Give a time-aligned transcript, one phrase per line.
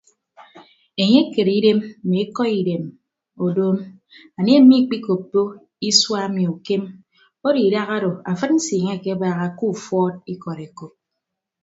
[1.01, 2.83] Enye ekere idem mme ikọ idem
[3.45, 3.77] odoom
[4.39, 5.41] anie mmikikoppo
[5.89, 6.83] isua ami ukem
[7.47, 10.93] odo idahado afịd nsiiñe akebaaha ke ufọọd ikọd ekop.